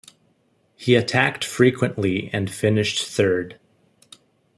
He 0.75 0.95
attacked 0.95 1.45
frequently 1.45 2.31
and 2.33 2.49
finished 2.49 3.05
third. 3.05 3.59